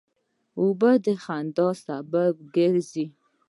اوبه 0.59 0.91
د 1.05 1.07
خندا 1.23 1.69
سبب 1.85 2.33
ګرځي. 2.55 3.05